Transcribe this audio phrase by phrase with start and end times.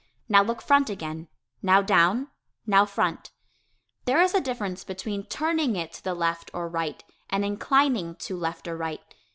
[0.27, 1.27] Now look "front" again
[1.61, 2.31] now "down,"
[2.65, 3.29] now "front."
[4.05, 8.35] There is a difference between turning it to the left or right and inclining to
[8.35, 9.03] left or right.